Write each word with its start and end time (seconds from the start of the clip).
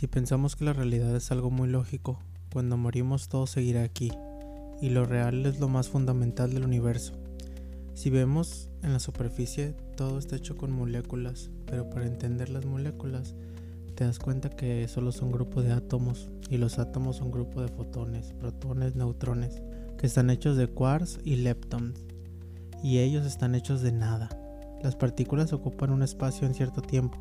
Si 0.00 0.06
pensamos 0.06 0.56
que 0.56 0.64
la 0.64 0.72
realidad 0.72 1.14
es 1.14 1.30
algo 1.30 1.50
muy 1.50 1.68
lógico, 1.68 2.20
cuando 2.54 2.78
morimos 2.78 3.28
todo 3.28 3.46
seguirá 3.46 3.82
aquí, 3.82 4.10
y 4.80 4.88
lo 4.88 5.04
real 5.04 5.44
es 5.44 5.60
lo 5.60 5.68
más 5.68 5.90
fundamental 5.90 6.54
del 6.54 6.64
universo. 6.64 7.12
Si 7.92 8.08
vemos 8.08 8.70
en 8.82 8.94
la 8.94 8.98
superficie, 8.98 9.74
todo 9.98 10.18
está 10.18 10.36
hecho 10.36 10.56
con 10.56 10.72
moléculas, 10.72 11.50
pero 11.66 11.90
para 11.90 12.06
entender 12.06 12.48
las 12.48 12.64
moléculas, 12.64 13.34
te 13.94 14.04
das 14.04 14.18
cuenta 14.18 14.48
que 14.48 14.88
solo 14.88 15.12
son 15.12 15.32
grupo 15.32 15.60
de 15.60 15.72
átomos, 15.72 16.30
y 16.48 16.56
los 16.56 16.78
átomos 16.78 17.16
son 17.16 17.30
grupo 17.30 17.60
de 17.60 17.68
fotones, 17.68 18.32
protones, 18.32 18.96
neutrones, 18.96 19.60
que 19.98 20.06
están 20.06 20.30
hechos 20.30 20.56
de 20.56 20.66
quarks 20.66 21.18
y 21.26 21.36
leptons, 21.36 22.06
y 22.82 23.00
ellos 23.00 23.26
están 23.26 23.54
hechos 23.54 23.82
de 23.82 23.92
nada. 23.92 24.30
Las 24.82 24.96
partículas 24.96 25.52
ocupan 25.52 25.90
un 25.90 26.02
espacio 26.02 26.46
en 26.46 26.54
cierto 26.54 26.80
tiempo, 26.80 27.18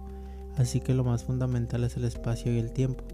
así 0.59 0.81
que 0.81 0.93
lo 0.93 1.05
más 1.05 1.23
fundamental 1.23 1.83
es 1.85 1.95
el 1.97 2.03
espacio 2.03 2.53
y 2.53 2.59
el 2.59 2.71
tiempo. 2.71 3.05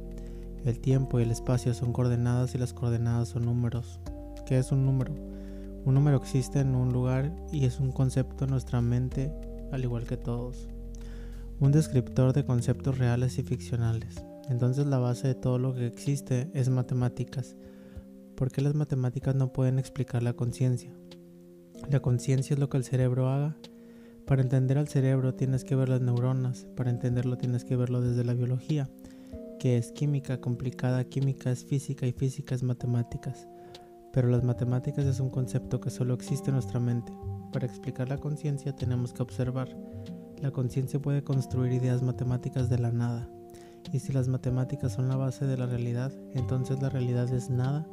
El 0.66 0.80
tiempo 0.80 1.20
y 1.20 1.24
el 1.24 1.32
espacio 1.32 1.76
son 1.76 1.94
coordenadas 1.94 2.56
y 2.56 2.58
las 2.58 2.74
coordenadas 2.74 3.30
son 3.30 3.46
números. 3.46 4.00
¿Qué 4.48 4.58
es 4.58 4.72
un 4.72 4.84
número? 4.84 5.14
Un 5.86 5.94
número 5.94 6.18
existe 6.18 6.60
en 6.60 6.74
un 6.74 6.92
lugar 6.92 7.32
y 7.52 7.66
es 7.66 7.80
un 7.80 7.92
concepto 7.92 8.46
en 8.46 8.50
nuestra 8.50 8.82
mente 8.82 9.32
al 9.72 9.84
igual 9.84 10.08
que 10.08 10.18
todos. 10.18 10.68
Un 11.60 11.72
descriptor 11.72 12.34
de 12.34 12.46
conceptos 12.46 12.98
reales 12.98 13.38
y 13.38 13.44
ficcionales. 13.44 14.24
Entonces 14.50 14.88
la 14.88 14.98
base 14.98 15.28
de 15.28 15.36
todo 15.36 15.60
lo 15.60 15.76
que 15.76 15.86
existe 15.86 16.50
es 16.56 16.70
matemáticas. 16.70 17.56
¿Por 18.36 18.52
qué 18.52 18.62
las 18.62 18.74
matemáticas 18.74 19.36
no 19.36 19.54
pueden 19.54 19.78
explicar 19.78 20.24
la 20.24 20.34
conciencia? 20.34 20.92
La 21.92 22.00
conciencia 22.00 22.56
es 22.56 22.60
lo 22.60 22.70
que 22.70 22.78
el 22.78 22.84
cerebro 22.84 23.30
haga. 23.30 23.56
Para 24.26 24.42
entender 24.42 24.80
al 24.80 24.88
cerebro 24.88 25.36
tienes 25.36 25.64
que 25.64 25.76
ver 25.76 25.88
las 25.88 26.02
neuronas, 26.02 26.66
para 26.76 26.90
entenderlo 26.90 27.38
tienes 27.38 27.64
que 27.64 27.76
verlo 27.76 28.02
desde 28.02 28.24
la 28.24 28.34
biología, 28.34 28.90
que 29.60 29.78
es 29.78 29.92
química 29.92 30.42
complicada, 30.42 31.04
química 31.04 31.52
es 31.52 31.64
física 31.64 32.08
y 32.08 32.12
física 32.12 32.56
es 32.56 32.64
matemáticas. 32.64 33.48
Pero 34.12 34.30
las 34.30 34.44
matemáticas 34.44 35.06
es 35.06 35.20
un 35.20 35.30
concepto 35.30 35.80
que 35.80 35.92
solo 35.92 36.16
existe 36.16 36.50
en 36.50 36.56
nuestra 36.56 36.80
mente. 36.80 37.14
Para 37.54 37.68
explicar 37.68 38.10
la 38.10 38.18
conciencia 38.18 38.76
tenemos 38.76 39.14
que 39.14 39.22
observar. 39.22 39.78
La 40.42 40.50
conciencia 40.50 41.00
puede 41.00 41.24
construir 41.24 41.74
ideas 41.74 42.02
matemáticas 42.02 42.68
de 42.68 42.80
la 42.80 42.92
nada. 42.92 43.30
Y 43.92 44.00
si 44.00 44.12
las 44.12 44.28
matemáticas 44.28 44.94
son 44.94 45.08
la 45.08 45.18
base 45.18 45.46
de 45.46 45.58
la 45.58 45.68
realidad, 45.68 46.12
entonces 46.34 46.82
la 46.82 46.90
realidad 46.90 47.32
es 47.32 47.52
nada 47.52 47.88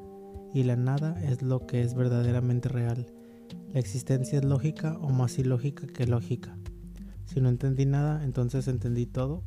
y 0.55 0.63
la 0.63 0.77
nada 0.77 1.15
es 1.23 1.43
lo 1.43 1.67
que 1.67 1.83
es 1.83 1.95
verdaderamente 1.95 2.71
real. 2.71 3.07
La 3.73 3.81
existencia 3.81 4.39
es 4.39 4.45
lógica 4.45 4.99
o 4.99 5.09
más 5.09 5.39
ilógica 5.39 5.87
que 5.87 6.07
lógica. 6.07 6.55
Si 7.25 7.41
no 7.41 7.49
entendí 7.49 7.87
nada, 7.87 8.23
entonces 8.23 8.69
entendí 8.69 9.07
todo. 9.07 9.43